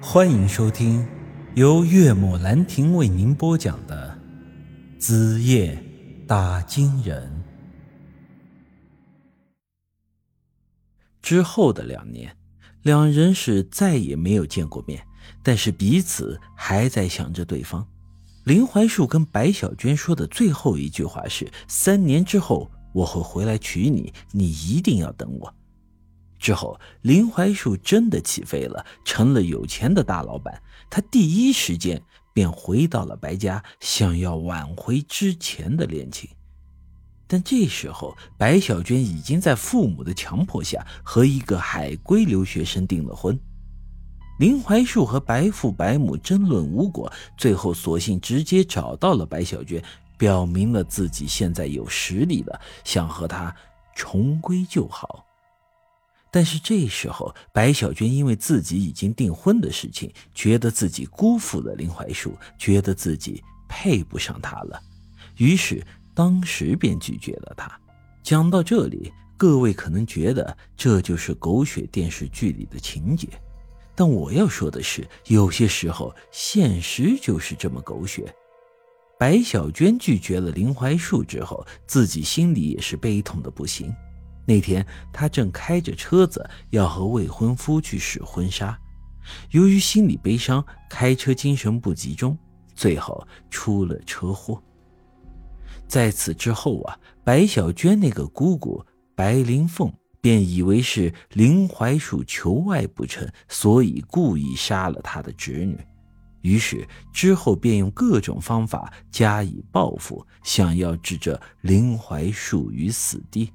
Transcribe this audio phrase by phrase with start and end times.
[0.00, 1.06] 欢迎收听
[1.54, 4.16] 由岳母兰亭为您播讲的
[5.00, 5.82] 《子夜
[6.26, 7.44] 打金人》。
[11.22, 12.36] 之后的两年，
[12.82, 15.02] 两人是再也没有见过面，
[15.42, 17.86] 但是彼此还在想着对方。
[18.44, 25.52] 林怀树跟白小娟说的最后一句话是：“三年之后我会回来娶你，你一定要等我。”
[26.38, 30.62] 之后，林怀树真的起飞了，成了有钱的大老板。
[30.88, 32.00] 他第一时间
[32.32, 36.30] 便回到了白家，想要挽回之前的恋情。
[37.26, 43.36] 但这时候，白小娟已经在父母的强迫下和一个海归留学生订了婚。
[44.38, 49.82] 林怀树和白父白母争论无果，最后索性直接找到了白小娟，
[50.16, 53.52] 表明了自己现在有实力了，想和她
[53.96, 55.25] 重归旧好。
[56.36, 64.78] 但是这时候，白小娟因为自己已经订婚的事情，觉得自己辜负了林怀树，觉得自己配不上他了，
[65.38, 65.82] 于是
[66.14, 67.80] 当时便拒绝了他。
[68.22, 73.26] 讲到这里，各位可能觉得这就是狗血电视剧里的情节，
[73.94, 78.30] 但我要说的是，有些时候现实就是这么狗血。
[79.18, 83.90] 白小娟拒绝了林怀树之后，自己心里也是悲痛的不行。
[84.46, 88.78] 那天，他正开着车子要和未婚夫去试婚纱，
[89.50, 92.38] 由于心里悲伤，开车精神不集中，
[92.74, 94.62] 最后出了车祸。
[95.88, 98.84] 在此之后啊，白小娟那个姑姑
[99.16, 105.78] 白灵凤便以为是林怀树求爱不成，所以故意杀了他的侄女，
[106.42, 113.52] 于是之后便用各种方法加以报复，想要置这林怀树于死地。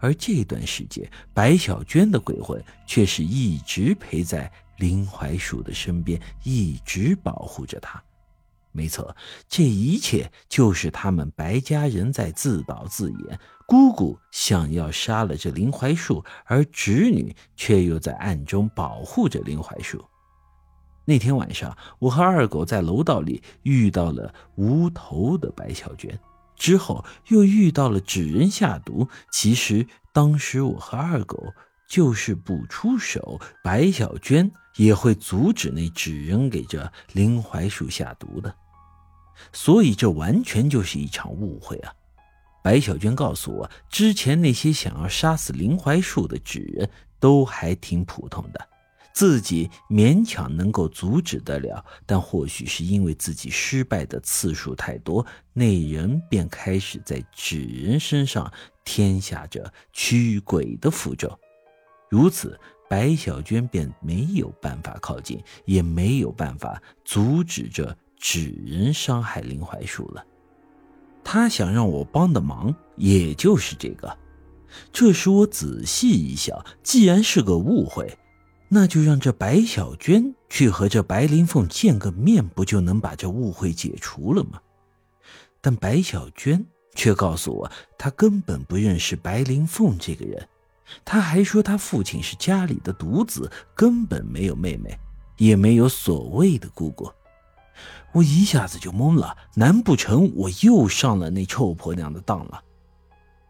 [0.00, 8.02] 而这段时间，白小娟的鬼魂却是一直陪在林怀树的身边，一直保护着他。
[8.72, 9.14] 没错，
[9.48, 13.38] 这一切就是他们白家人在自导自演。
[13.66, 20.04] 姑姑想要杀了这林怀树，而侄女却又在暗中保护着林怀树。
[21.04, 26.18] 那天晚上，我和二狗在楼道里遇到了无头的白小娟。
[26.56, 31.52] 之后又遇到了纸人下毒，其实当时我和二狗
[31.88, 38.54] 就是不出手，白小娟也会阻止那纸人给这林槐树下毒的，
[39.52, 41.92] 所以这完全就是一场误会啊！
[42.62, 48.68] 白小娟告诉我，之前那些想要杀死林槐树的纸人都还挺普通的。
[49.12, 58.50] 自己勉强能够阻止得了，但或许是因为自己失败的次数太多，那人便开始在纸人身上
[58.84, 61.38] 添下着驱鬼的符咒。
[62.08, 70.24] 如此，白小娟便没有办法靠近，也没有办法阻止这纸人伤害林槐树了。
[71.22, 74.16] 他想让我帮的忙，也就是这个。
[74.92, 78.16] 这时我仔细一想，既然是个误会。
[78.72, 84.60] 那就让这白小娟去和这白灵凤见个面，不就能把这误会解除了吗？
[85.60, 86.64] 但白小娟
[86.94, 90.48] 却告诉我，她根本不认识白灵凤这个人。
[91.04, 94.96] 她还说，她父亲是家里的独子，根本没有妹妹，
[95.36, 97.10] 也没有所谓的姑姑。
[98.12, 102.62] 我一下子就懵了，难不成我又上了那臭婆娘的当了？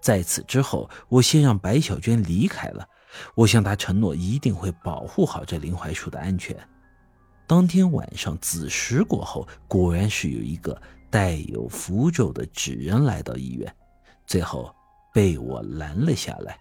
[0.00, 2.88] 在此之后，我先让白小娟离开了。
[3.34, 6.56] 我向他承诺，一定会保护好这林槐树的安全。
[7.46, 10.80] 当天晚上子时过后，果然是有一个
[11.10, 13.74] 带有符咒的纸人来到医院，
[14.26, 14.74] 最后
[15.12, 16.56] 被我拦了下来。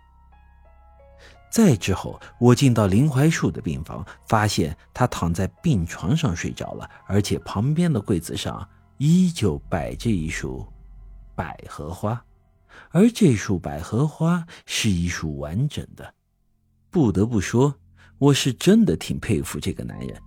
[1.50, 8.67] 再之后，我进到林槐树的病房，发现他躺在病床上睡着了，而且旁边的柜子上
[8.97, 10.66] 依旧摆着一束
[11.35, 12.23] 百合花，
[12.91, 16.13] 而这束百合花是一束完整的。
[16.91, 17.74] 不得不说，
[18.18, 20.22] 我是真的挺佩服这个男人，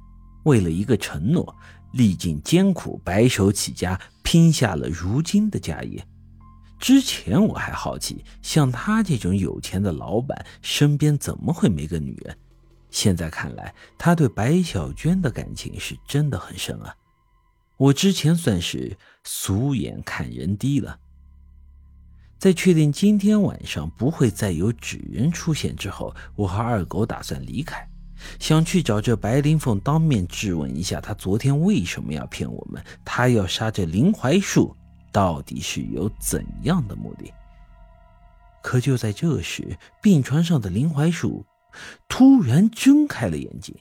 [0.44, 1.54] 为了一个承诺，
[1.92, 6.02] 历尽艰苦，白手起家，拼下了如今的家业。
[6.80, 12.36] 之前我还好奇，像他这种有钱的老板，身边怎么会没个女人？
[12.90, 16.94] 现在看来，他对白小娟的感情是真的很深啊。
[17.76, 20.98] 我之前算是俗眼看人低了。
[22.38, 27.88] 在确定今天晚上不会再有纸人出现之后，我和二狗打算离开，
[28.38, 32.84] 想去找这白灵凤当面质问一下，他昨天为什么要骗我们？
[33.04, 34.76] 他要杀这林槐树，
[35.10, 37.32] 到底是有怎样的目的？
[38.62, 41.44] 可就在这时，病床上的林槐树
[42.08, 43.74] 突然睁开了眼睛，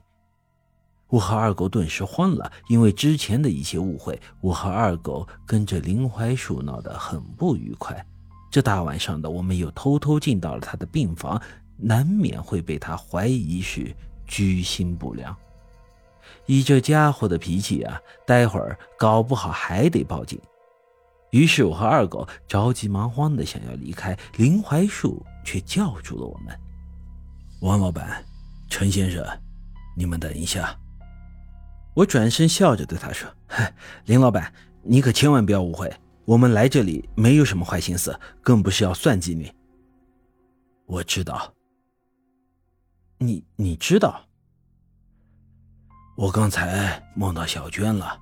[1.09, 8.05] 我和二狗顿时慌了，因为之前的一些误会，我和二狗跟着林槐树闹得很不愉快。
[8.53, 11.41] 这大晚上的，我们又偷偷进到了他的病房，
[11.75, 13.91] 难免会被他怀疑是
[14.27, 15.35] 居心不良。
[16.45, 20.39] 以这家伙的脾气啊，待会儿搞不好还得报警。
[21.31, 26.55] 于是我和二狗着急忙慌的想要离开，林槐树却叫住了我们
[27.61, 28.23] ：“王老板，
[28.69, 29.25] 陈先生，
[29.97, 30.77] 你们等一下。”
[31.95, 33.27] 我转身笑着对他说
[34.05, 34.53] ：“林老板，
[34.83, 35.91] 你可千万不要误会，
[36.25, 39.51] 我们来这里没有什么坏心思，更不是要算计你。”
[40.85, 41.53] 我知道。
[43.17, 44.21] 你你知道？
[46.15, 48.19] 我刚才梦到小娟了，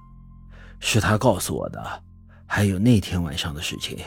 [0.79, 2.03] 是她告诉我的。
[2.45, 3.97] 还有那天晚上的事情，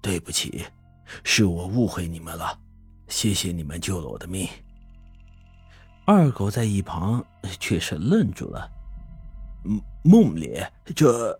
[0.00, 0.64] 对不起，
[1.22, 2.58] 是我误会你们了。
[3.08, 4.48] 谢谢你们救了我的命。
[6.06, 7.24] 二狗在一旁
[7.60, 8.70] 却是愣住了。
[10.02, 10.60] 梦里，
[10.96, 11.38] 这。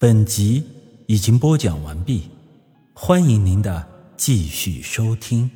[0.00, 0.62] 本集
[1.08, 2.30] 已经播讲完毕，
[2.94, 3.84] 欢迎您的
[4.16, 5.50] 继续收听。